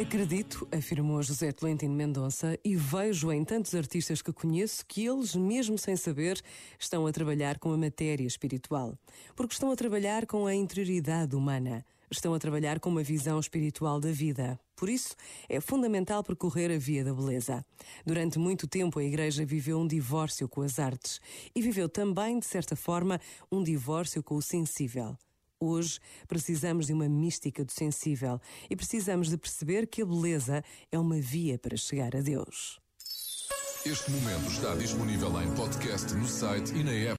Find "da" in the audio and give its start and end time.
13.98-14.12, 17.02-17.12